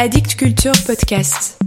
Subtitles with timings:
[0.00, 1.58] Addict Culture Podcast.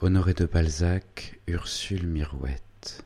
[0.00, 3.04] Honoré de Balzac, Ursule Mirouette.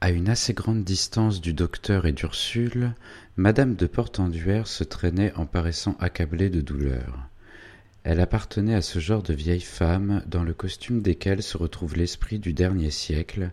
[0.00, 2.94] À une assez grande distance du docteur et d'Ursule,
[3.36, 7.28] Madame de Portenduère se traînait en paraissant accablée de douleur.
[8.02, 12.38] Elle appartenait à ce genre de vieilles femmes dans le costume desquelles se retrouve l'esprit
[12.38, 13.50] du dernier siècle,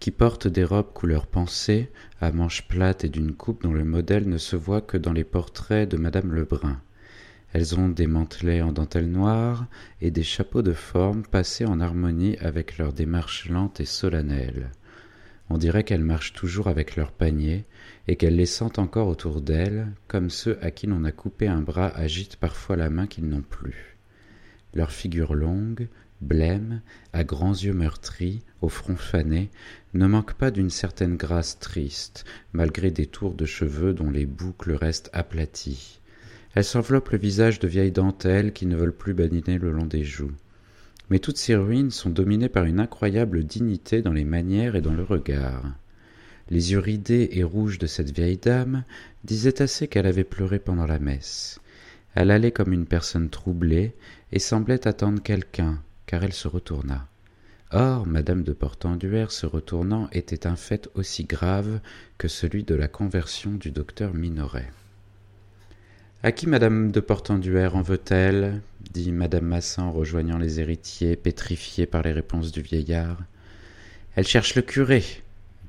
[0.00, 1.90] qui portent des robes couleur pensée,
[2.22, 5.24] à manches plates et d'une coupe dont le modèle ne se voit que dans les
[5.24, 6.80] portraits de Madame Lebrun.
[7.56, 9.64] Elles ont des mantelets en dentelle noire
[10.02, 14.68] et des chapeaux de forme passés en harmonie avec leur démarche lente et solennelle.
[15.48, 17.64] On dirait qu'elles marchent toujours avec leur panier
[18.08, 21.62] et qu'elles les sentent encore autour d'elles, comme ceux à qui l'on a coupé un
[21.62, 23.96] bras agitent parfois la main qu'ils n'ont plus.
[24.74, 25.88] Leur figure longue,
[26.20, 26.82] blême,
[27.14, 29.48] à grands yeux meurtris, au front fané,
[29.94, 34.74] ne manque pas d'une certaine grâce triste, malgré des tours de cheveux dont les boucles
[34.74, 36.00] restent aplaties.
[36.56, 40.04] Elles s'enveloppent le visage de vieilles dentelles qui ne veulent plus badiner le long des
[40.04, 40.32] joues.
[41.10, 44.94] Mais toutes ces ruines sont dominées par une incroyable dignité dans les manières et dans
[44.94, 45.62] le regard.
[46.48, 48.84] Les yeux ridés et rouges de cette vieille dame
[49.22, 51.60] disaient assez qu'elle avait pleuré pendant la messe.
[52.14, 53.94] Elle allait comme une personne troublée
[54.32, 57.06] et semblait attendre quelqu'un, car elle se retourna.
[57.70, 61.80] Or, madame de Portenduère se retournant était un fait aussi grave
[62.16, 64.70] que celui de la conversion du docteur Minoret.
[66.26, 68.60] À qui madame de Portenduère en veut-elle
[68.92, 73.18] dit madame Massin en rejoignant les héritiers, pétrifiés par les réponses du vieillard.
[74.16, 75.04] Elle cherche le curé,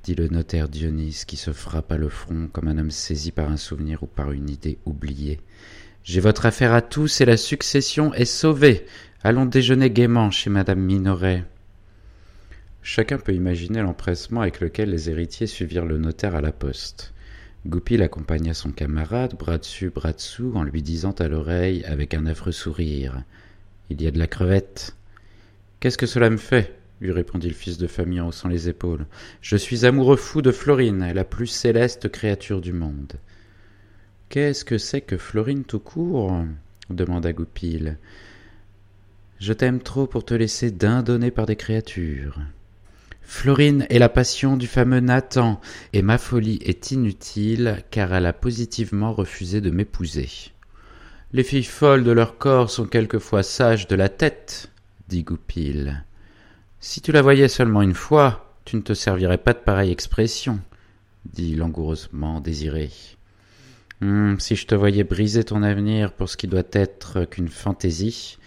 [0.03, 3.55] dit le notaire Dionys, qui se frappa le front comme un homme saisi par un
[3.55, 5.41] souvenir ou par une idée oubliée.
[6.03, 8.87] J'ai votre affaire à tous et la succession est sauvée.
[9.23, 11.45] Allons déjeuner gaiement chez madame Minoret.
[12.81, 17.13] Chacun peut imaginer l'empressement avec lequel les héritiers suivirent le notaire à la poste.
[17.67, 22.25] Goupil accompagna son camarade, bras dessus, bras dessous, en lui disant à l'oreille avec un
[22.25, 23.23] affreux sourire
[23.89, 24.95] Il y a de la crevette.
[25.81, 26.79] Qu'est-ce que cela me fait?
[27.01, 29.05] lui répondit le fils de famille en haussant les épaules.
[29.41, 33.13] Je suis amoureux fou de Florine, la plus céleste créature du monde.
[34.29, 36.45] Qu'est-ce que c'est que Florine tout court?
[36.89, 37.97] demanda Goupil.
[39.39, 42.39] Je t'aime trop pour te laisser dindonner par des créatures.
[43.29, 45.59] Florine est la passion du fameux Nathan,
[45.91, 50.29] et ma folie est inutile, car elle a positivement refusé de m'épouser.
[51.33, 54.71] Les filles folles de leur corps sont quelquefois sages de la tête,
[55.09, 56.05] dit Goupil.
[56.79, 60.61] Si tu la voyais seulement une fois, tu ne te servirais pas de pareille expression,
[61.25, 62.91] dit langoureusement Désiré.
[64.01, 68.37] Hum, si je te voyais briser ton avenir pour ce qui doit être qu'une fantaisie,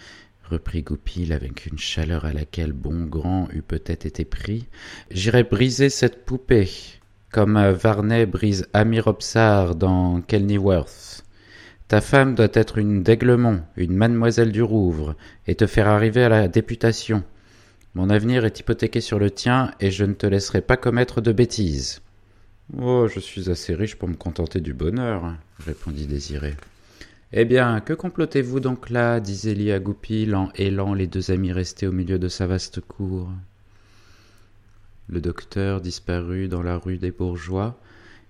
[0.50, 4.66] reprit Goupil avec une chaleur à laquelle Bongrand eût peut-être été pris,
[5.10, 6.68] j'irais briser cette poupée,
[7.30, 11.24] comme Varney brise Amiropsar dans Kenilworth.
[11.86, 15.14] Ta femme doit être une d'Aiglemont, une mademoiselle du Rouvre,
[15.46, 17.22] et te faire arriver à la députation.
[17.94, 21.32] Mon avenir est hypothéqué sur le tien, et je ne te laisserai pas commettre de
[21.32, 22.00] bêtises.
[22.76, 25.34] Oh, je suis assez riche pour me contenter du bonheur,
[25.64, 26.54] répondit Désiré.
[27.32, 31.52] Eh bien, que complotez-vous donc là dit Zélie à Goupil en hélant les deux amis
[31.52, 33.30] restés au milieu de sa vaste cour.
[35.08, 37.78] Le docteur disparut dans la rue des Bourgeois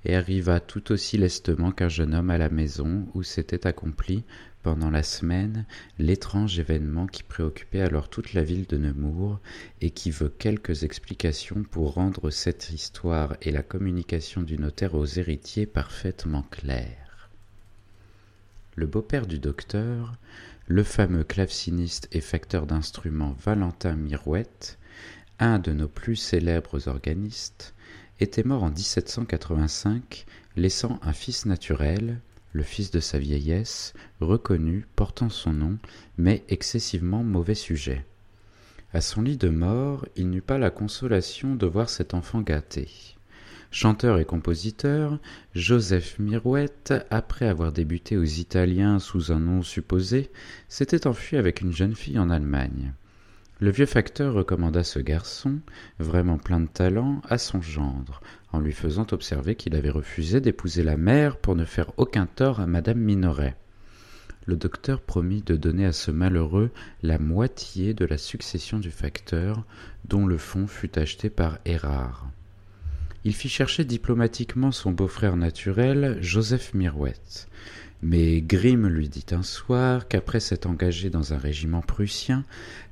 [0.04, 4.22] et arriva tout aussi lestement qu'un jeune homme à la maison où s'était accompli,
[4.62, 5.64] pendant la semaine,
[5.98, 9.40] l'étrange événement qui préoccupait alors toute la ville de Nemours
[9.80, 15.06] et qui veut quelques explications pour rendre cette histoire et la communication du notaire aux
[15.06, 17.09] héritiers parfaitement claires.
[18.80, 20.14] Le beau-père du docteur,
[20.66, 24.78] le fameux claveciniste et facteur d'instruments Valentin Mirouette,
[25.38, 27.74] un de nos plus célèbres organistes,
[28.20, 30.24] était mort en 1785,
[30.56, 32.22] laissant un fils naturel,
[32.54, 33.92] le fils de sa vieillesse,
[34.22, 35.76] reconnu, portant son nom,
[36.16, 38.06] mais excessivement mauvais sujet.
[38.94, 42.88] À son lit de mort, il n'eut pas la consolation de voir cet enfant gâté.
[43.72, 45.20] Chanteur et compositeur,
[45.54, 50.30] Joseph Mirouette, après avoir débuté aux Italiens sous un nom supposé,
[50.68, 52.94] s'était enfui avec une jeune fille en Allemagne.
[53.60, 55.60] Le vieux facteur recommanda ce garçon,
[56.00, 58.20] vraiment plein de talent, à son gendre,
[58.52, 62.58] en lui faisant observer qu'il avait refusé d'épouser la mère pour ne faire aucun tort
[62.58, 63.54] à madame Minoret.
[64.46, 66.70] Le docteur promit de donner à ce malheureux
[67.04, 69.64] la moitié de la succession du facteur,
[70.08, 72.26] dont le fonds fut acheté par Érard.
[73.24, 77.48] Il fit chercher diplomatiquement son beau-frère naturel, Joseph Mirouette.
[78.02, 82.44] Mais Grimm lui dit un soir qu'après s'être engagé dans un régiment prussien,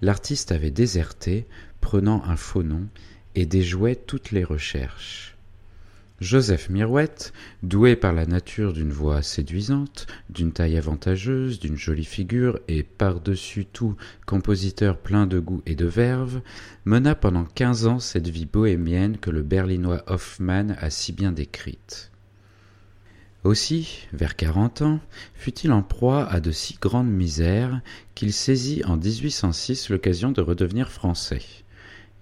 [0.03, 1.47] l'artiste avait déserté,
[1.81, 2.87] prenant un faux nom,
[3.35, 5.38] et déjouait toutes les recherches.
[6.21, 7.33] Joseph Mirouette,
[7.63, 13.67] doué par la nature d'une voix séduisante, d'une taille avantageuse, d'une jolie figure et par-dessus
[13.67, 13.95] tout
[14.27, 16.41] compositeur plein de goût et de verve,
[16.85, 22.11] mena pendant quinze ans cette vie bohémienne que le berlinois Hoffmann a si bien décrite.
[23.45, 24.99] Aussi, vers quarante ans,
[25.35, 27.81] fut-il en proie à de si grandes misères
[28.17, 31.43] qu'il saisit en 1806 l'occasion de redevenir français.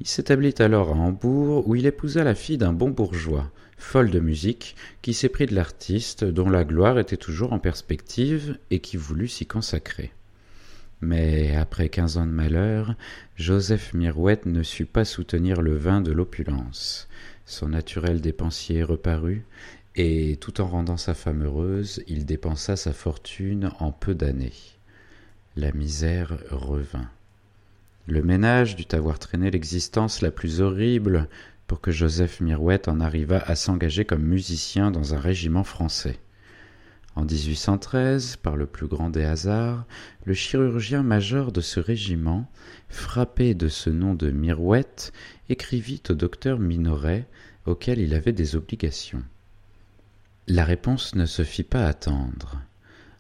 [0.01, 4.21] Il s'établit alors à Hambourg où il épousa la fille d'un bon bourgeois, folle de
[4.21, 9.29] musique, qui s'éprit de l'artiste dont la gloire était toujours en perspective et qui voulut
[9.29, 10.13] s'y consacrer.
[11.01, 12.95] Mais après quinze ans de malheur,
[13.37, 17.09] Joseph Mirouette ne sut pas soutenir le vin de l'opulence.
[17.45, 19.45] Son naturel dépensier reparut,
[19.95, 24.53] et tout en rendant sa femme heureuse, il dépensa sa fortune en peu d'années.
[25.57, 27.11] La misère revint.
[28.07, 31.29] Le ménage dut avoir traîné l'existence la plus horrible
[31.67, 36.19] pour que Joseph Mirouette en arrivât à s'engager comme musicien dans un régiment français.
[37.17, 39.87] En 1813, par le plus grand des hasards,
[40.25, 42.51] le chirurgien-major de ce régiment,
[42.91, 45.13] frappé de ce nom de Mirouette,
[45.49, 47.27] écrivit au docteur Minoret,
[47.65, 49.23] auquel il avait des obligations.
[50.47, 52.61] La réponse ne se fit pas attendre.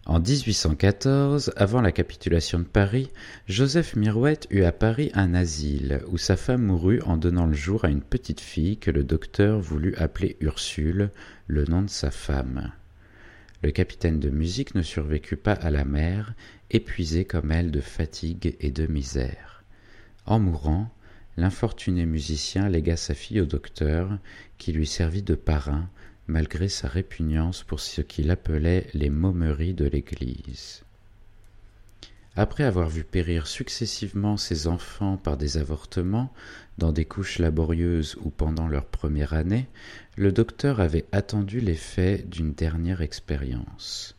[0.06, 3.10] En 1814, avant la capitulation de Paris,
[3.48, 7.84] Joseph Mirouette eut à Paris un asile où sa femme mourut en donnant le jour
[7.84, 11.10] à une petite fille que le docteur voulut appeler Ursule,
[11.48, 12.70] le nom de sa femme.
[13.64, 16.34] Le capitaine de musique ne survécut pas à la mer,
[16.70, 19.64] épuisé comme elle de fatigue et de misère.
[20.24, 20.88] En mourant,
[21.36, 24.18] l'infortuné musicien légua sa fille au docteur,
[24.56, 25.90] qui lui servit de parrain,
[26.28, 30.82] malgré sa répugnance pour ce qu'il appelait les momeries de l'Église.
[32.38, 36.32] Après avoir vu périr successivement ses enfants par des avortements,
[36.76, 39.68] dans des couches laborieuses ou pendant leur première année,
[40.16, 44.15] le docteur avait attendu l'effet d'une dernière expérience.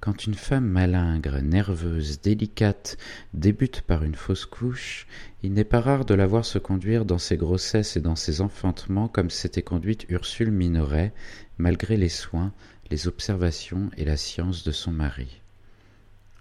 [0.00, 2.96] Quand une femme malingre, nerveuse, délicate
[3.34, 5.06] débute par une fausse couche,
[5.42, 8.40] il n'est pas rare de la voir se conduire dans ses grossesses et dans ses
[8.40, 11.12] enfantements comme s'était conduite Ursule Minoret,
[11.58, 12.54] malgré les soins,
[12.90, 15.42] les observations et la science de son mari.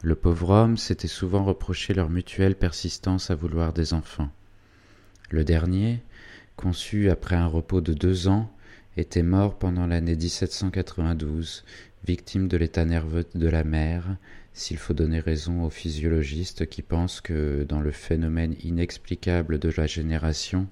[0.04, 4.30] Le pauvre homme s'était souvent reproché leur mutuelle persistance à vouloir des enfants.
[5.32, 6.02] Le dernier,
[6.56, 8.50] conçu après un repos de deux ans,
[8.98, 11.64] était mort pendant l'année 1792,
[12.06, 14.18] victime de l'état nerveux de la mère,
[14.54, 19.88] s'il faut donner raison aux physiologistes qui pensent que, dans le phénomène inexplicable de la
[19.88, 20.68] génération,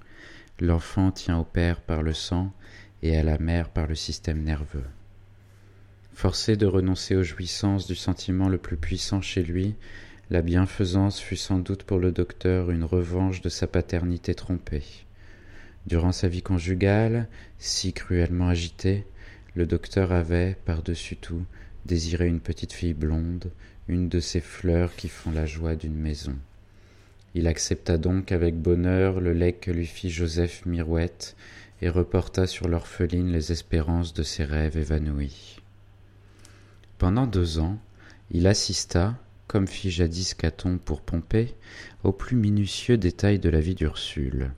[0.60, 2.52] l'enfant tient au père par le sang
[3.02, 4.84] et à la mère par le système nerveux.
[6.12, 9.76] Forcé de renoncer aux jouissances du sentiment le plus puissant chez lui,
[10.30, 14.82] la bienfaisance fut sans doute pour le docteur une revanche de sa paternité trompée.
[15.88, 19.06] Durant sa vie conjugale, si cruellement agitée,
[19.54, 21.46] le docteur avait, par-dessus tout,
[21.86, 23.50] désiré une petite fille blonde,
[23.88, 26.36] une de ces fleurs qui font la joie d'une maison.
[27.34, 31.34] Il accepta donc avec bonheur le legs que lui fit Joseph Mirouette
[31.80, 35.62] et reporta sur l'orpheline les espérances de ses rêves évanouis.
[36.98, 37.78] Pendant deux ans,
[38.30, 41.54] il assista, comme fit jadis Caton pour Pompée,
[42.04, 44.50] aux plus minutieux détails de la vie d'Ursule.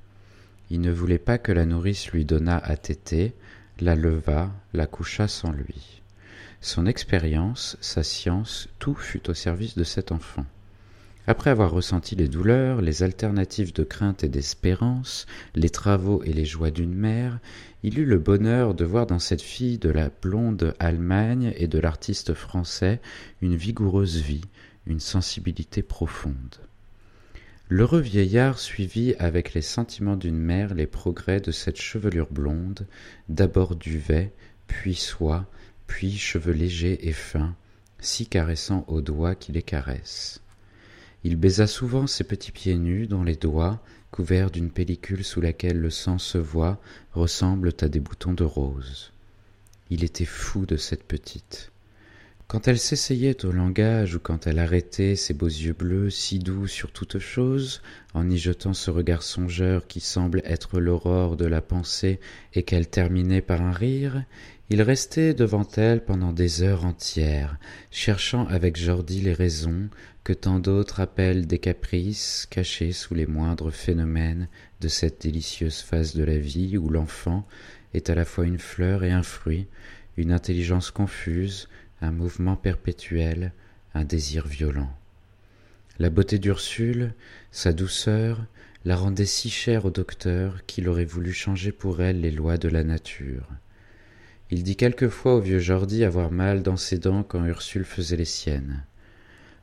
[0.70, 3.34] Il ne voulait pas que la nourrice lui donnât à téter,
[3.80, 6.00] la leva, la coucha sans lui.
[6.60, 10.46] Son expérience, sa science, tout fut au service de cet enfant.
[11.26, 16.44] Après avoir ressenti les douleurs, les alternatives de crainte et d'espérance, les travaux et les
[16.44, 17.38] joies d'une mère,
[17.82, 21.78] il eut le bonheur de voir dans cette fille de la blonde Allemagne et de
[21.78, 23.00] l'artiste français
[23.42, 24.44] une vigoureuse vie,
[24.86, 26.56] une sensibilité profonde.
[27.72, 32.88] L'heureux vieillard suivit avec les sentiments d'une mère les progrès de cette chevelure blonde,
[33.28, 34.32] d'abord duvet,
[34.66, 35.46] puis soie,
[35.86, 37.54] puis cheveux légers et fins,
[38.00, 40.40] si caressants aux doigts qui les caressent.
[41.22, 45.78] Il baisa souvent ses petits pieds nus dont les doigts, couverts d'une pellicule sous laquelle
[45.78, 46.80] le sang se voit,
[47.12, 49.12] ressemblent à des boutons de rose.
[49.90, 51.70] Il était fou de cette petite.
[52.50, 56.66] Quand elle s'essayait au langage ou quand elle arrêtait ses beaux yeux bleus si doux
[56.66, 57.80] sur toute chose,
[58.12, 62.18] en y jetant ce regard songeur qui semble être l'aurore de la pensée
[62.54, 64.24] et qu'elle terminait par un rire,
[64.68, 67.56] il restait devant elle pendant des heures entières,
[67.92, 69.88] cherchant avec Jordi les raisons
[70.24, 74.48] que tant d'autres appellent des caprices cachés sous les moindres phénomènes
[74.80, 77.46] de cette délicieuse phase de la vie où l'enfant
[77.94, 79.68] est à la fois une fleur et un fruit,
[80.16, 81.68] une intelligence confuse,
[82.00, 83.52] un mouvement perpétuel,
[83.94, 84.90] un désir violent.
[85.98, 87.12] La beauté d'Ursule,
[87.50, 88.44] sa douceur,
[88.84, 92.68] la rendait si chère au docteur qu'il aurait voulu changer pour elle les lois de
[92.68, 93.46] la nature.
[94.50, 98.24] Il dit quelquefois au vieux Jordi avoir mal dans ses dents quand Ursule faisait les
[98.24, 98.84] siennes.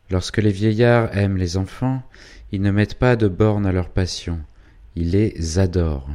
[0.09, 2.03] Lorsque les vieillards aiment les enfants,
[2.51, 4.39] ils ne mettent pas de bornes à leur passion,
[4.95, 6.09] ils les adorent.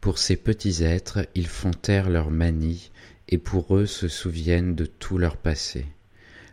[0.00, 2.90] Pour ces petits êtres, ils font taire leur manie
[3.30, 5.86] et pour eux se souviennent de tout leur passé.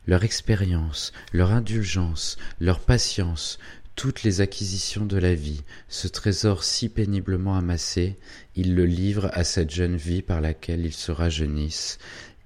[0.06, 3.60] Leur expérience, leur indulgence, leur patience,
[3.96, 8.16] toutes les acquisitions de la vie, ce trésor si péniblement amassé,
[8.56, 11.98] ils le livrent à cette jeune vie par laquelle ils se rajeunissent,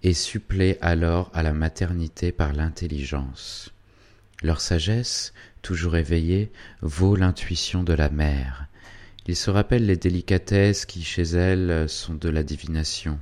[0.01, 3.69] et suppléent alors à la maternité par l'intelligence.
[4.41, 8.65] Leur sagesse, toujours éveillée, vaut l'intuition de la mère.
[9.27, 13.19] Ils se rappellent les délicatesses qui chez elle sont de la divination,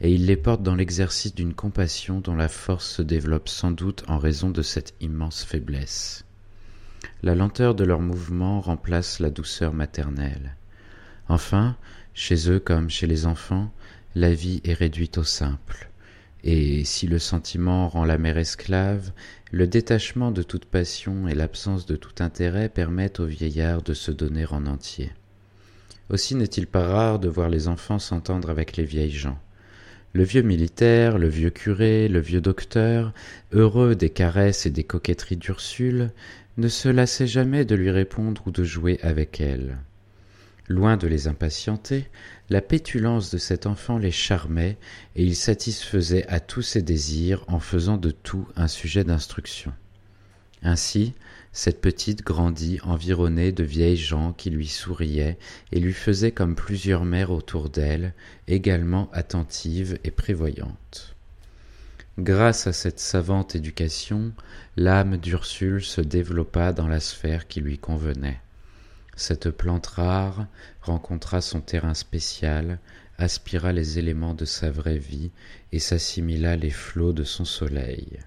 [0.00, 4.04] et ils les portent dans l'exercice d'une compassion dont la force se développe sans doute
[4.08, 6.24] en raison de cette immense faiblesse.
[7.22, 10.56] La lenteur de leurs mouvements remplace la douceur maternelle.
[11.28, 11.76] Enfin,
[12.12, 13.72] chez eux comme chez les enfants,
[14.14, 15.90] la vie est réduite au simple.
[16.44, 19.12] Et si le sentiment rend la mère esclave,
[19.50, 24.10] le détachement de toute passion et l'absence de tout intérêt permettent aux vieillards de se
[24.10, 25.10] donner en entier.
[26.10, 29.38] Aussi n'est-il pas rare de voir les enfants s'entendre avec les vieilles gens.
[30.14, 33.12] Le vieux militaire, le vieux curé, le vieux docteur,
[33.52, 36.12] heureux des caresses et des coquetteries d'Ursule,
[36.56, 39.78] ne se lassait jamais de lui répondre ou de jouer avec elle.
[40.66, 42.08] Loin de les impatienter,
[42.50, 44.76] la pétulance de cet enfant les charmait
[45.14, 49.72] et il satisfaisait à tous ses désirs en faisant de tout un sujet d'instruction.
[50.62, 51.14] Ainsi,
[51.52, 55.38] cette petite grandit environnée de vieilles gens qui lui souriaient
[55.72, 58.14] et lui faisaient comme plusieurs mères autour d'elle,
[58.46, 61.16] également attentives et prévoyantes.
[62.18, 64.32] Grâce à cette savante éducation,
[64.76, 68.40] l'âme d'Ursule se développa dans la sphère qui lui convenait.
[69.14, 70.46] Cette plante rare
[70.80, 72.78] rencontra son terrain spécial,
[73.18, 75.30] aspira les éléments de sa vraie vie
[75.72, 78.18] et s'assimila les flots de son soleil.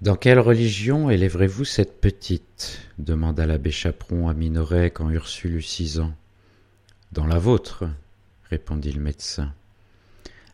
[0.00, 5.98] Dans quelle religion élèverez-vous cette petite demanda l'abbé Chaperon à Minoret quand Ursule eut six
[5.98, 6.14] ans.
[7.10, 7.84] Dans la vôtre,
[8.48, 9.52] répondit le médecin.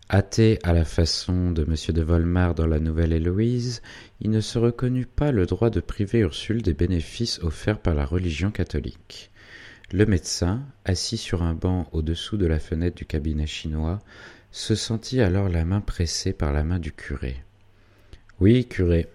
[0.09, 1.75] Athée à la façon de M.
[1.95, 3.83] de Volmar dans la Nouvelle Héloïse,
[4.23, 8.07] il ne se reconnut pas le droit de priver Ursule des bénéfices offerts par la
[8.07, 9.31] religion catholique.
[9.93, 13.99] Le médecin, assis sur un banc au-dessous de la fenêtre du cabinet chinois,
[14.53, 17.45] se sentit alors la main pressée par la main du curé.
[18.41, 19.07] Oui, curé,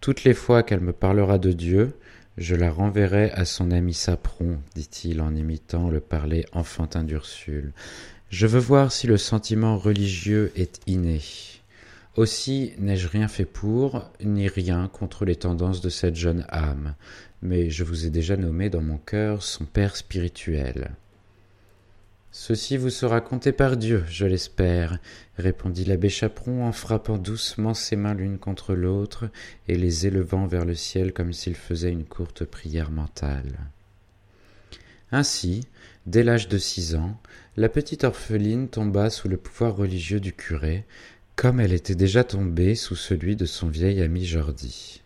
[0.00, 1.94] toutes les fois qu'elle me parlera de Dieu,
[2.36, 7.72] je la renverrai à son ami Sapron, dit-il en imitant le parler enfantin d'Ursule.
[8.28, 11.20] Je veux voir si le sentiment religieux est inné.
[12.16, 16.94] Aussi n'ai-je rien fait pour, ni rien contre les tendances de cette jeune âme,
[17.42, 20.90] mais je vous ai déjà nommé dans mon cœur son père spirituel.
[22.30, 24.98] Ceci vous sera compté par Dieu, je l'espère,
[25.38, 29.30] répondit l'abbé Chaperon en frappant doucement ses mains l'une contre l'autre
[29.68, 33.70] et les élevant vers le ciel comme s'il faisait une courte prière mentale.
[35.12, 35.66] Ainsi,
[36.06, 37.18] dès l'âge de six ans,
[37.56, 40.84] la petite orpheline tomba sous le pouvoir religieux du curé,
[41.36, 45.02] comme elle était déjà tombée sous celui de son vieil ami Jordi.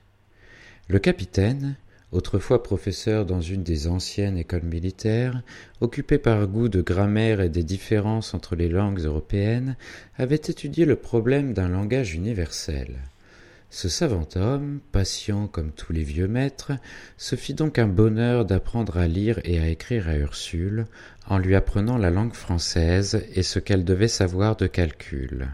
[0.89, 1.77] Le capitaine,
[2.13, 5.43] autrefois professeur dans une des anciennes écoles militaires,
[5.81, 9.77] occupé par goût de grammaire et des différences entre les langues européennes,
[10.17, 12.99] avait étudié le problème d'un langage universel.
[13.73, 16.73] Ce savant homme, patient comme tous les vieux maîtres,
[17.17, 20.87] se fit donc un bonheur d'apprendre à lire et à écrire à Ursule,
[21.29, 25.51] en lui apprenant la langue française et ce qu'elle devait savoir de calcul.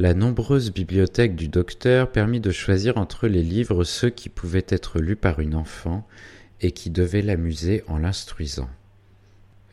[0.00, 5.00] La nombreuse bibliothèque du docteur permit de choisir entre les livres ceux qui pouvaient être
[5.00, 6.06] lus par une enfant
[6.60, 8.70] et qui devaient l'amuser en l'instruisant.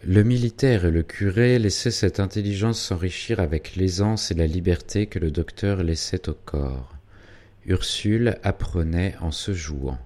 [0.03, 5.19] Le militaire et le curé laissaient cette intelligence s'enrichir avec l'aisance et la liberté que
[5.19, 6.95] le docteur laissait au corps.
[7.67, 9.99] Ursule apprenait en se jouant.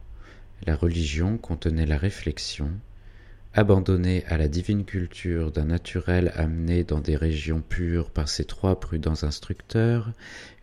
[0.66, 2.72] La religion contenait la réflexion,
[3.56, 8.80] Abandonnée à la divine culture d'un naturel amené dans des régions pures par ses trois
[8.80, 10.14] prudents instructeurs,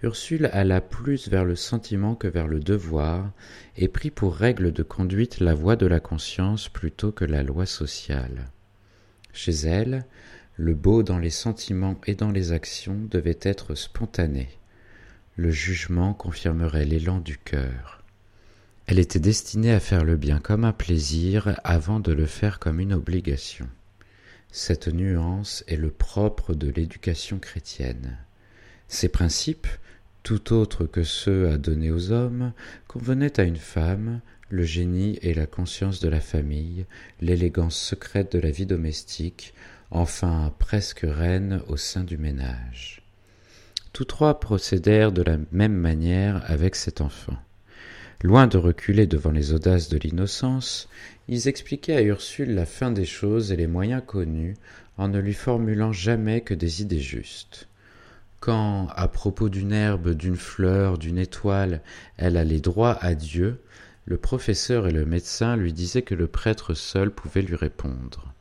[0.04, 3.32] Ursule alla plus vers le sentiment que vers le devoir,
[3.76, 7.66] et prit pour règle de conduite la voie de la conscience plutôt que la loi
[7.66, 8.50] sociale.
[9.32, 10.06] Chez elle,
[10.54, 14.48] le beau dans les sentiments et dans les actions devait être spontané.
[15.34, 17.95] Le jugement confirmerait l'élan du cœur.
[18.86, 22.78] Elle était destinée à faire le bien comme un plaisir avant de le faire comme
[22.78, 23.68] une obligation.
[24.52, 28.16] Cette nuance est le propre de l'éducation chrétienne.
[28.86, 29.66] Ces principes,
[30.22, 32.52] tout autres que ceux à donner aux hommes,
[32.86, 36.86] convenaient à une femme, le génie et la conscience de la famille,
[37.20, 39.52] l'élégance secrète de la vie domestique,
[39.90, 43.02] enfin presque reine au sein du ménage.
[43.92, 47.36] Tous trois procédèrent de la même manière avec cet enfant.
[48.22, 50.88] Loin de reculer devant les audaces de l'innocence,
[51.28, 54.56] ils expliquaient à Ursule la fin des choses et les moyens connus
[54.96, 57.68] en ne lui formulant jamais que des idées justes.
[58.40, 61.82] Quand, à propos d'une herbe, d'une fleur, d'une étoile,
[62.16, 63.60] elle allait droit à Dieu,
[64.06, 68.32] le professeur et le médecin lui disaient que le prêtre seul pouvait lui répondre.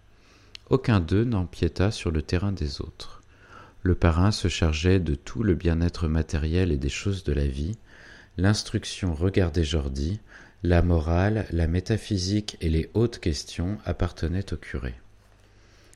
[0.69, 3.21] Aucun d'eux n'empiéta sur le terrain des autres.
[3.83, 7.77] Le parrain se chargeait de tout le bien-être matériel et des choses de la vie,
[8.37, 10.19] l'instruction regardait Jordi,
[10.63, 14.93] la morale, la métaphysique et les hautes questions appartenaient au curé.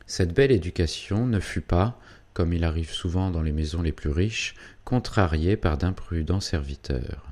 [0.05, 2.00] Cette belle éducation ne fut pas,
[2.34, 4.55] comme il arrive souvent dans les maisons les plus riches,
[4.86, 7.25] contrariée par d'imprudents serviteurs.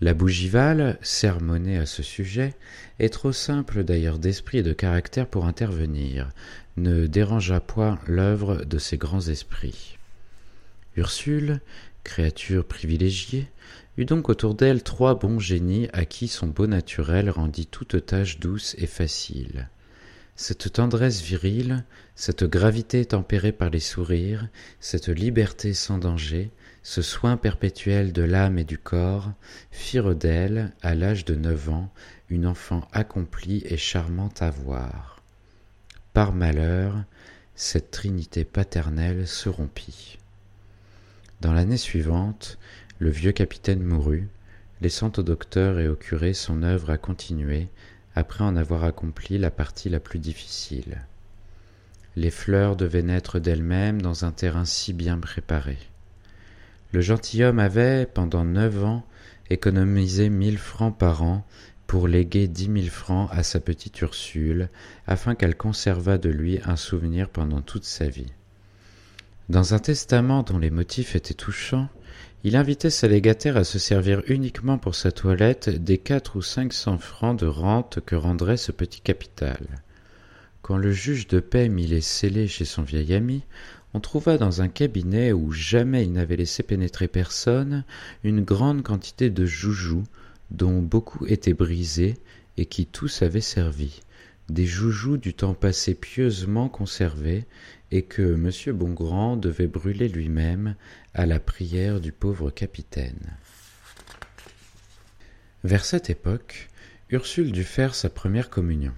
[0.00, 2.54] La bougival, sermonnée à ce sujet,
[3.00, 6.30] est trop simple d'ailleurs d'esprit et de caractère pour intervenir,
[6.76, 9.98] ne dérangea point l'œuvre de ces grands esprits.
[10.96, 11.60] Ursule,
[12.04, 13.48] créature privilégiée,
[13.98, 18.38] eut donc autour d'elle trois bons génies à qui son beau naturel rendit toute tâche
[18.38, 19.68] douce et facile.
[20.36, 24.46] Cette tendresse virile, cette gravité tempérée par les sourires,
[24.78, 26.52] cette liberté sans danger,
[26.84, 29.32] ce soin perpétuel de l'âme et du corps,
[29.72, 31.92] firent d'elle, à l'âge de neuf ans,
[32.30, 35.20] une enfant accomplie et charmante à voir.
[36.12, 37.02] Par malheur,
[37.56, 40.18] cette trinité paternelle se rompit.
[41.40, 42.58] Dans l'année suivante,
[42.98, 44.28] le vieux capitaine mourut,
[44.80, 47.68] laissant au docteur et au curé son œuvre à continuer,
[48.14, 51.04] après en avoir accompli la partie la plus difficile.
[52.16, 55.78] Les fleurs devaient naître d'elles-mêmes dans un terrain si bien préparé.
[56.92, 59.04] Le gentilhomme avait, pendant neuf ans,
[59.50, 61.46] économisé mille francs par an
[61.86, 64.68] pour léguer dix mille francs à sa petite Ursule,
[65.06, 68.32] afin qu'elle conservât de lui un souvenir pendant toute sa vie.
[69.48, 71.88] Dans un testament dont les motifs étaient touchants,
[72.44, 76.72] il invitait sa légataire à se servir uniquement pour sa toilette des quatre ou cinq
[76.72, 79.82] cents francs de rente que rendrait ce petit capital.
[80.62, 83.42] Quand le juge de paix mit les scellés chez son vieil ami,
[83.94, 87.84] on trouva dans un cabinet où jamais il n'avait laissé pénétrer personne
[88.22, 90.04] une grande quantité de joujoux,
[90.50, 92.16] dont beaucoup étaient brisés
[92.56, 94.00] et qui tous avaient servi,
[94.48, 97.46] des joujoux du temps passé pieusement conservés
[97.90, 98.76] et que M.
[98.76, 100.74] Bongrand devait brûler lui-même
[101.14, 103.36] à la prière du pauvre capitaine.
[105.64, 106.68] Vers cette époque,
[107.10, 108.92] Ursule dut faire sa première communion.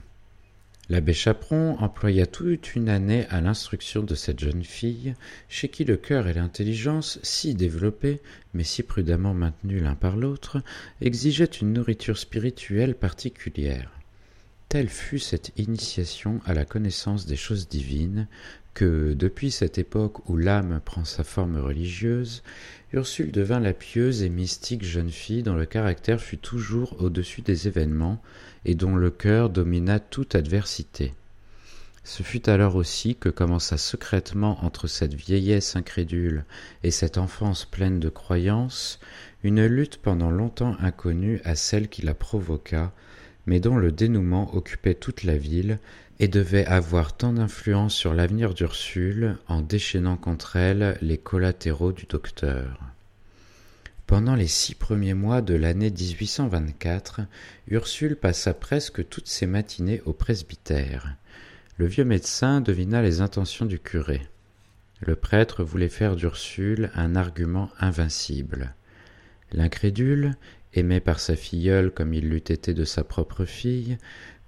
[0.88, 5.14] L'abbé Chaperon employa toute une année à l'instruction de cette jeune fille,
[5.48, 8.20] chez qui le cœur et l'intelligence, si développés,
[8.54, 10.60] mais si prudemment maintenus l'un par l'autre,
[11.00, 13.92] exigeaient une nourriture spirituelle particulière.
[14.68, 18.26] Telle fut cette initiation à la connaissance des choses divines
[18.74, 22.42] que, depuis cette époque où l'âme prend sa forme religieuse,
[22.92, 27.68] Ursule devint la pieuse et mystique jeune fille dont le caractère fut toujours au-dessus des
[27.68, 28.20] événements
[28.64, 31.14] et dont le cœur domina toute adversité.
[32.02, 36.44] Ce fut alors aussi que commença secrètement entre cette vieillesse incrédule
[36.82, 38.98] et cette enfance pleine de croyances
[39.44, 42.92] une lutte pendant longtemps inconnue à celle qui la provoqua
[43.46, 45.78] mais dont le dénouement occupait toute la ville
[46.20, 52.04] et devait avoir tant d'influence sur l'avenir d'Ursule en déchaînant contre elle les collatéraux du
[52.04, 52.78] docteur.
[54.06, 57.22] Pendant les six premiers mois de l'année 1824,
[57.68, 61.16] Ursule passa presque toutes ses matinées au presbytère.
[61.78, 64.20] Le vieux médecin devina les intentions du curé.
[65.00, 68.74] Le prêtre voulait faire d'Ursule un argument invincible.
[69.52, 70.34] L'incrédule,
[70.74, 73.96] aimé par sa filleule comme il l'eût été de sa propre fille,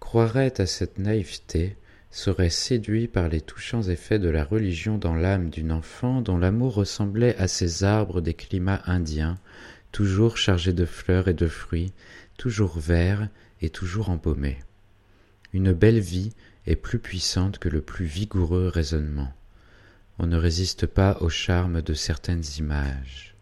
[0.03, 1.77] croirait à cette naïveté,
[2.11, 6.75] serait séduit par les touchants effets de la religion dans l'âme d'une enfant dont l'amour
[6.75, 9.38] ressemblait à ces arbres des climats indiens,
[9.93, 11.93] toujours chargés de fleurs et de fruits,
[12.37, 13.29] toujours verts
[13.61, 14.59] et toujours embaumés.
[15.53, 16.33] Une belle vie
[16.67, 19.33] est plus puissante que le plus vigoureux raisonnement.
[20.19, 23.37] On ne résiste pas au charme de certaines images.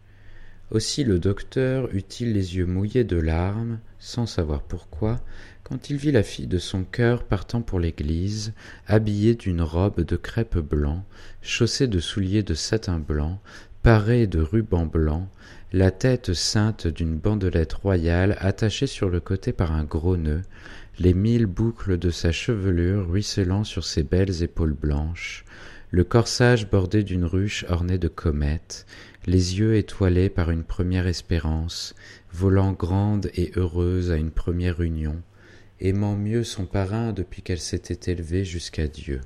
[0.69, 5.19] Aussi le docteur eut-il les yeux mouillés de larmes, sans savoir pourquoi,
[5.71, 8.51] quand il vit la fille de son cœur partant pour l'église,
[8.87, 11.05] habillée d'une robe de crêpe blanc,
[11.41, 13.39] chaussée de souliers de satin blanc,
[13.81, 15.29] parée de rubans blancs,
[15.71, 20.41] la tête ceinte d'une bandelette royale attachée sur le côté par un gros nœud,
[20.99, 25.45] les mille boucles de sa chevelure ruisselant sur ses belles épaules blanches,
[25.89, 28.85] le corsage bordé d'une ruche ornée de comètes,
[29.25, 31.95] les yeux étoilés par une première espérance,
[32.33, 35.21] volant grande et heureuse à une première union,
[35.81, 39.21] aimant mieux son parrain depuis qu'elle s'était élevée jusqu'à Dieu.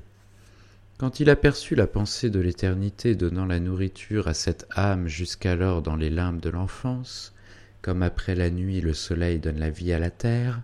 [0.98, 5.96] Quand il aperçut la pensée de l'éternité donnant la nourriture à cette âme jusqu'alors dans
[5.96, 7.34] les limbes de l'enfance,
[7.82, 10.62] comme après la nuit le soleil donne la vie à la terre,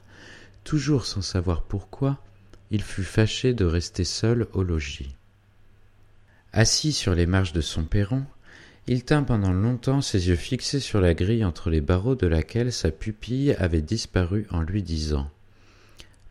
[0.64, 2.18] toujours sans savoir pourquoi,
[2.70, 5.14] il fut fâché de rester seul au logis.
[6.55, 8.24] Assis sur les marches de son perron,
[8.87, 12.72] il tint pendant longtemps ses yeux fixés sur la grille entre les barreaux de laquelle
[12.72, 15.31] sa pupille avait disparu en lui disant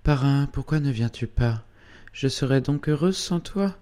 [0.04, 1.64] Parrain, pourquoi ne viens-tu pas?
[2.12, 3.78] Je serais donc heureuse sans toi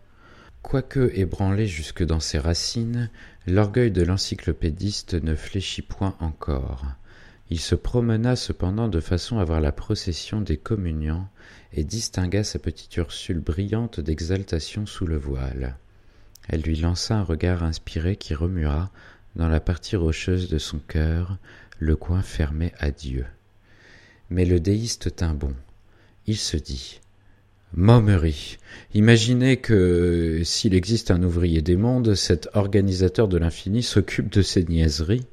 [0.61, 3.09] Quoique ébranlé jusque dans ses racines,
[3.47, 6.85] l'orgueil de l'encyclopédiste ne fléchit point encore.
[7.49, 11.29] Il se promena cependant de façon à voir la procession des communiants
[11.71, 15.77] et distingua sa petite Ursule brillante d'exaltation sous le voile.
[16.49, 18.91] Elle lui lança un regard inspiré qui remua,
[19.37, 21.37] dans la partie rocheuse de son cœur,
[21.79, 23.25] le coin fermé à Dieu.
[24.29, 25.55] Mais le déiste tint bon.
[26.29, 26.99] Il se dit
[27.73, 28.59] Momery,
[28.93, 34.63] imaginez que, s'il existe un ouvrier des mondes, cet organisateur de l'infini s'occupe de ces
[34.63, 35.25] niaiseries.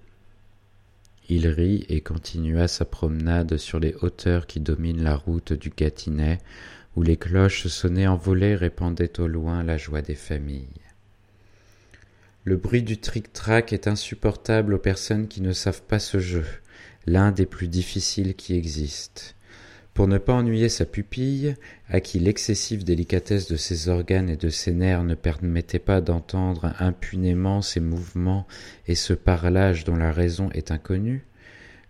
[1.29, 6.39] Il rit et continua sa promenade sur les hauteurs qui dominent la route du Gâtinais,
[6.97, 10.81] où les cloches sonnées en volée répandaient au loin la joie des familles.
[12.45, 16.47] Le bruit du tric-trac est insupportable aux personnes qui ne savent pas ce jeu,
[17.05, 19.36] l'un des plus difficiles qui existent.
[19.97, 21.55] Pour ne pas ennuyer sa pupille,
[21.89, 26.75] à qui l'excessive délicatesse de ses organes et de ses nerfs ne permettait pas d'entendre
[26.81, 28.47] impunément ses mouvements
[28.87, 31.25] et ce parlage dont la raison est inconnue,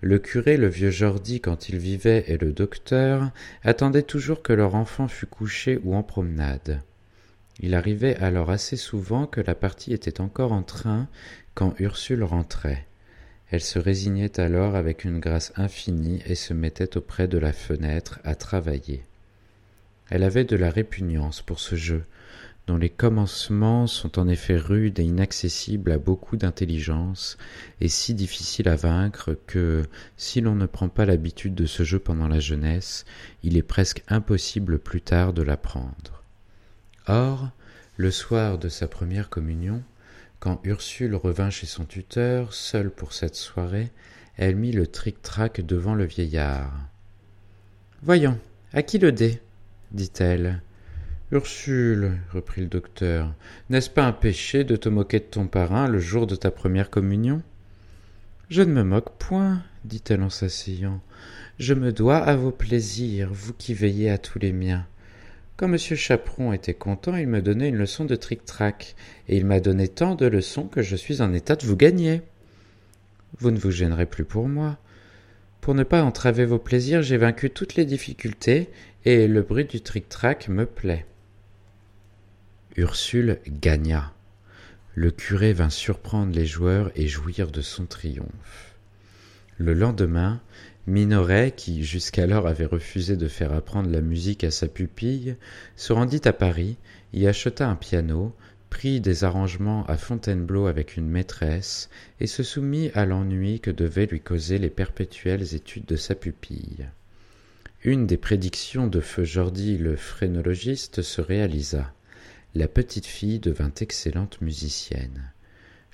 [0.03, 3.33] le curé, le vieux Jordi, quand il vivait, et le docteur
[3.65, 6.83] attendaient toujours que leur enfant fût couché ou en promenade.
[7.59, 11.09] Il arrivait alors assez souvent que la partie était encore en train
[11.55, 12.87] quand Ursule rentrait.
[13.51, 18.19] Elle se résignait alors avec une grâce infinie et se mettait auprès de la fenêtre
[18.25, 19.05] à travailler.
[20.11, 22.05] Elle avait de la répugnance pour ce jeu,
[22.67, 27.39] dont les commencements sont en effet rudes et inaccessibles à beaucoup d'intelligence,
[27.81, 29.85] et si difficiles à vaincre que,
[30.17, 33.05] si l'on ne prend pas l'habitude de ce jeu pendant la jeunesse,
[33.45, 36.25] il est presque impossible plus tard de l'apprendre.
[37.07, 37.51] Or,
[37.97, 39.83] le soir de sa première communion,
[40.39, 43.91] quand Ursule revint chez son tuteur, seule pour cette soirée,
[44.37, 46.73] elle mit le tric-trac devant le vieillard.
[48.03, 48.39] Voyons,
[48.73, 49.41] à qui le dé?
[49.93, 50.63] dit-elle.
[51.33, 53.35] Ursule, reprit le docteur,
[53.71, 56.91] n'est-ce pas un péché de te moquer de ton parrain le jour de ta première
[56.91, 57.43] communion
[58.49, 61.01] Je ne me moque point, dit-elle en s'asseyant.
[61.59, 64.87] Je me dois à vos plaisirs, vous qui veillez à tous les miens.
[65.57, 65.79] Quand M.
[65.79, 68.95] Chaperon était content, il me donnait une leçon de tric-trac,
[69.29, 72.21] et il m'a donné tant de leçons que je suis en état de vous gagner.
[73.39, 74.77] Vous ne vous gênerez plus pour moi.
[75.63, 78.69] Pour ne pas entraver vos plaisirs, j'ai vaincu toutes les difficultés,
[79.07, 81.07] et le bruit du tric-trac me plaît.
[82.77, 84.13] Ursule gagna.
[84.95, 88.75] Le curé vint surprendre les joueurs et jouir de son triomphe.
[89.57, 90.43] Le lendemain,
[90.87, 95.37] Minoret, qui jusqu'alors avait refusé de faire apprendre la musique à sa pupille,
[95.75, 96.77] se rendit à Paris,
[97.13, 98.33] y acheta un piano,
[98.71, 104.07] prit des arrangements à Fontainebleau avec une maîtresse, et se soumit à l'ennui que devaient
[104.07, 106.89] lui causer les perpétuelles études de sa pupille.
[107.83, 111.93] Une des prédictions de feu Jordi le phrénologiste se réalisa.
[112.55, 115.33] La petite fille devint excellente musicienne.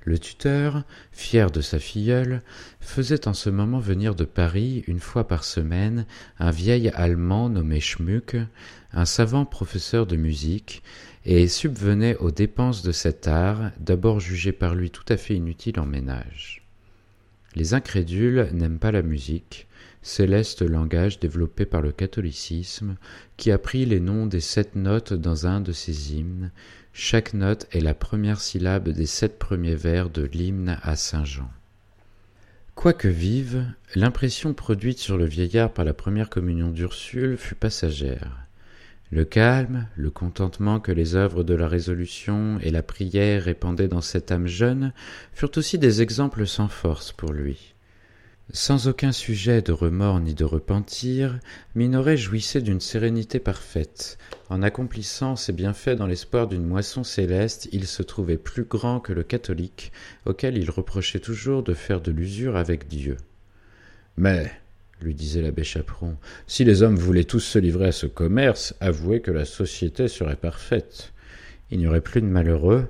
[0.05, 2.43] Le tuteur, fier de sa filleule,
[2.81, 6.07] faisait en ce moment venir de Paris une fois par semaine
[6.38, 8.37] un vieil Allemand nommé Schmuck,
[8.93, 10.83] un savant professeur de musique,
[11.25, 15.79] et subvenait aux dépenses de cet art, d'abord jugé par lui tout à fait inutile
[15.79, 16.62] en ménage.
[17.55, 19.67] Les incrédules n'aiment pas la musique,
[20.03, 22.97] céleste langage développé par le catholicisme,
[23.37, 26.51] qui a pris les noms des sept notes dans un de ses hymnes,
[26.93, 31.51] chaque note est la première syllabe des sept premiers vers de l'hymne à Saint Jean.
[32.75, 38.42] Quoique vive, l'impression produite sur le vieillard par la première communion d'Ursule fut passagère.
[39.12, 44.01] Le calme, le contentement que les œuvres de la résolution et la prière répandaient dans
[44.01, 44.94] cette âme jeune
[45.35, 47.75] furent aussi des exemples sans force pour lui.
[48.55, 51.40] Sans aucun sujet de remords ni de repentir,
[51.75, 54.16] Minoret jouissait d'une sérénité parfaite.
[54.48, 59.12] En accomplissant ses bienfaits dans l'espoir d'une moisson céleste, il se trouvait plus grand que
[59.12, 59.92] le catholique,
[60.25, 63.18] auquel il reprochait toujours de faire de l'usure avec Dieu.
[64.16, 64.51] Mais,
[65.05, 69.21] lui disait l'abbé Chaperon, si les hommes voulaient tous se livrer à ce commerce, avouez
[69.21, 71.12] que la société serait parfaite.
[71.71, 72.88] Il n'y aurait plus de malheureux.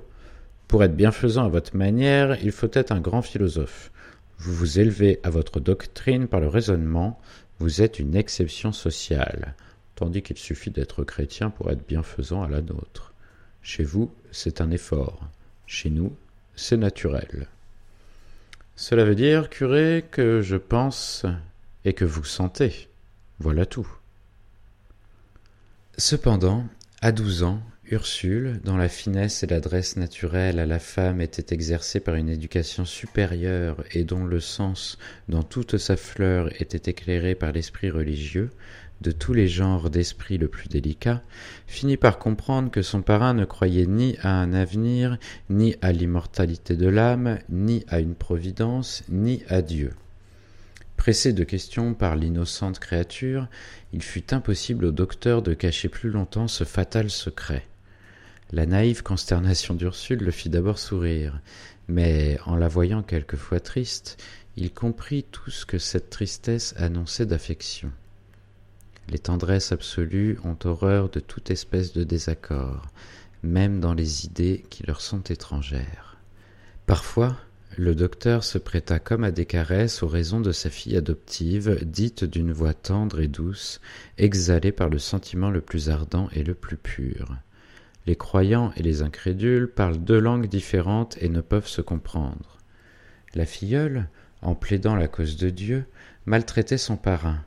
[0.67, 3.91] Pour être bienfaisant à votre manière, il faut être un grand philosophe.
[4.39, 7.19] Vous vous élevez à votre doctrine par le raisonnement,
[7.59, 9.55] vous êtes une exception sociale,
[9.95, 13.13] tandis qu'il suffit d'être chrétien pour être bienfaisant à la nôtre.
[13.61, 15.29] Chez vous, c'est un effort.
[15.65, 16.13] Chez nous,
[16.55, 17.47] c'est naturel.
[18.75, 21.25] Cela veut dire, curé, que je pense
[21.85, 22.89] et que vous sentez.
[23.39, 23.87] Voilà tout.
[25.97, 26.65] Cependant,
[27.01, 31.99] à douze ans, Ursule, dont la finesse et l'adresse naturelle à la femme étaient exercées
[31.99, 37.51] par une éducation supérieure et dont le sens, dans toute sa fleur, était éclairé par
[37.51, 38.49] l'esprit religieux,
[39.01, 41.21] de tous les genres d'esprit le plus délicat,
[41.67, 45.17] finit par comprendre que son parrain ne croyait ni à un avenir,
[45.49, 49.91] ni à l'immortalité de l'âme, ni à une providence, ni à Dieu.
[51.03, 53.49] Pressé de questions par l'innocente créature,
[53.91, 57.67] il fut impossible au docteur de cacher plus longtemps ce fatal secret.
[58.53, 61.41] La naïve consternation d'Ursule le fit d'abord sourire,
[61.89, 64.15] mais en la voyant quelquefois triste,
[64.55, 67.91] il comprit tout ce que cette tristesse annonçait d'affection.
[69.09, 72.87] Les tendresses absolues ont horreur de toute espèce de désaccord,
[73.43, 76.15] même dans les idées qui leur sont étrangères.
[76.85, 77.35] Parfois,
[77.77, 82.23] le docteur se prêta comme à des caresses aux raisons de sa fille adoptive, dite
[82.23, 83.81] d'une voix tendre et douce,
[84.17, 87.35] exhalée par le sentiment le plus ardent et le plus pur.
[88.05, 92.57] Les croyants et les incrédules parlent deux langues différentes et ne peuvent se comprendre.
[93.33, 94.07] La filleule,
[94.41, 95.85] en plaidant la cause de Dieu,
[96.25, 97.43] maltraitait son parrain,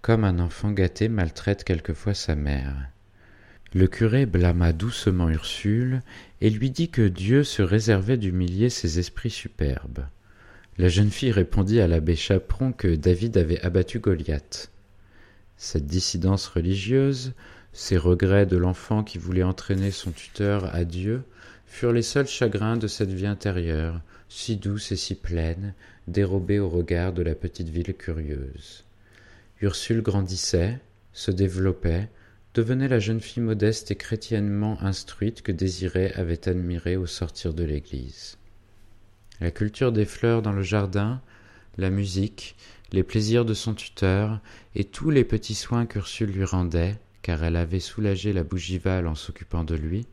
[0.00, 2.88] comme un enfant gâté maltraite quelquefois sa mère.
[3.74, 6.02] Le curé blâma doucement Ursule
[6.40, 10.06] et lui dit que Dieu se réservait d'humilier ses esprits superbes.
[10.78, 14.70] La jeune fille répondit à l'abbé Chaperon que David avait abattu Goliath.
[15.56, 17.32] Cette dissidence religieuse,
[17.72, 21.22] ces regrets de l'enfant qui voulait entraîner son tuteur à Dieu,
[21.66, 25.74] furent les seuls chagrins de cette vie intérieure, si douce et si pleine,
[26.08, 28.84] dérobée au regard de la petite ville curieuse.
[29.60, 30.78] Ursule grandissait,
[31.12, 32.08] se développait,
[32.56, 37.64] devenait la jeune fille modeste et chrétiennement instruite que Désiré avait admirée au sortir de
[37.64, 38.38] l'église.
[39.42, 41.20] La culture des fleurs dans le jardin,
[41.76, 42.56] la musique,
[42.92, 44.40] les plaisirs de son tuteur,
[44.74, 49.14] et tous les petits soins qu'Ursule lui rendait, car elle avait soulagé la bougival en
[49.14, 50.06] s'occupant de lui,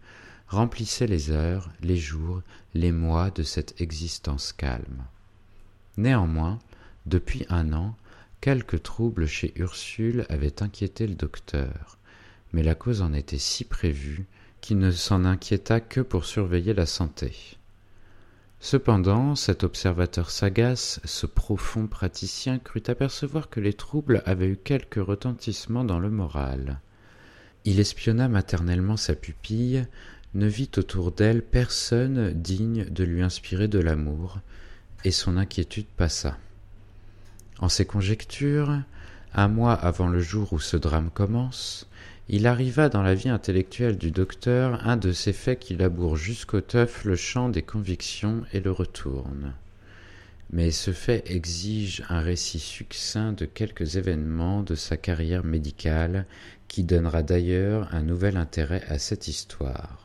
[0.50, 2.42] remplissaient les heures, les jours,
[2.74, 5.06] les mois de cette existence calme.
[5.96, 6.60] Néanmoins,
[7.06, 7.96] depuis un an,
[8.42, 11.98] quelques troubles chez Ursule avaient inquiété le docteur
[12.54, 14.26] mais la cause en était si prévue
[14.62, 17.58] qu'il ne s'en inquiéta que pour surveiller la santé.
[18.62, 25.02] Cependant, cet observateur sagace, ce profond praticien, crut apercevoir que les troubles avaient eu quelque
[25.02, 26.80] retentissement dans le moral.
[27.66, 29.86] Il espionna maternellement sa pupille,
[30.34, 34.40] ne vit autour d'elle personne digne de lui inspirer de l'amour,
[35.04, 36.38] et son inquiétude passa.
[37.60, 38.80] En ses conjectures,
[39.34, 41.88] un mois avant le jour où ce drame commence,
[42.30, 46.62] il arriva dans la vie intellectuelle du docteur un de ces faits qui labourent jusqu'au
[46.62, 49.54] teuf le champ des convictions et le retournent.
[50.52, 56.26] Mais ce fait exige un récit succinct de quelques événements de sa carrière médicale
[56.68, 60.03] qui donnera d'ailleurs un nouvel intérêt à cette histoire.